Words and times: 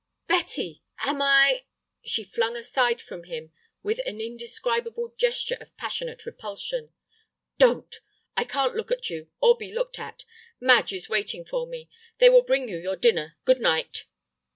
"Betty, 0.27 0.81
am 1.01 1.21
I—?" 1.21 1.65
She 2.03 2.23
flung 2.23 2.57
aside 2.57 2.99
from 3.03 3.25
him 3.25 3.51
with 3.83 3.99
an 4.03 4.19
indescribable 4.19 5.13
gesture 5.15 5.59
of 5.61 5.77
passionate 5.77 6.25
repulsion. 6.25 6.91
"Don't. 7.59 7.97
I 8.35 8.43
can't 8.45 8.75
look 8.75 8.89
at 8.89 9.11
you, 9.11 9.29
or 9.41 9.55
be 9.55 9.71
looked 9.71 9.99
at. 9.99 10.25
Madge 10.59 10.91
is 10.91 11.07
waiting 11.07 11.45
for 11.45 11.67
me. 11.67 11.87
They 12.17 12.29
will 12.29 12.41
bring 12.41 12.67
you 12.67 12.77
your 12.77 12.95
dinner. 12.95 13.37
Good 13.45 13.61
night." 13.61 14.05